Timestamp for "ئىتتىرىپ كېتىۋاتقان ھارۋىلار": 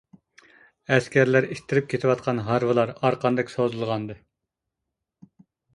1.49-2.95